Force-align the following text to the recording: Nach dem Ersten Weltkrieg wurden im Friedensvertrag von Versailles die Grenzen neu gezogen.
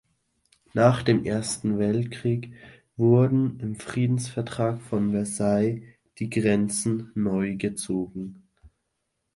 Nach 0.73 1.03
dem 1.03 1.25
Ersten 1.25 1.77
Weltkrieg 1.77 2.51
wurden 2.97 3.59
im 3.59 3.75
Friedensvertrag 3.75 4.81
von 4.81 5.11
Versailles 5.11 5.83
die 6.17 6.31
Grenzen 6.31 7.11
neu 7.13 7.55
gezogen. 7.55 8.41